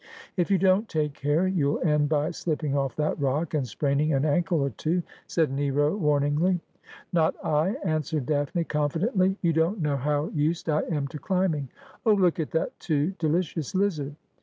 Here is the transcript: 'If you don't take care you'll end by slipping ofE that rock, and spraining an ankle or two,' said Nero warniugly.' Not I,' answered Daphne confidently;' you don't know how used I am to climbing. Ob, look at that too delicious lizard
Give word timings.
'If 0.35 0.49
you 0.49 0.57
don't 0.57 0.89
take 0.89 1.13
care 1.13 1.45
you'll 1.47 1.79
end 1.81 2.09
by 2.09 2.31
slipping 2.31 2.71
ofE 2.71 2.95
that 2.95 3.19
rock, 3.21 3.53
and 3.53 3.67
spraining 3.67 4.13
an 4.13 4.25
ankle 4.25 4.59
or 4.61 4.71
two,' 4.71 5.03
said 5.27 5.51
Nero 5.51 5.95
warniugly.' 5.95 6.59
Not 7.13 7.35
I,' 7.45 7.75
answered 7.83 8.25
Daphne 8.25 8.63
confidently;' 8.63 9.37
you 9.43 9.53
don't 9.53 9.79
know 9.79 9.97
how 9.97 10.29
used 10.29 10.69
I 10.69 10.79
am 10.89 11.07
to 11.09 11.19
climbing. 11.19 11.69
Ob, 12.03 12.19
look 12.19 12.39
at 12.39 12.49
that 12.49 12.79
too 12.79 13.11
delicious 13.19 13.75
lizard 13.75 14.15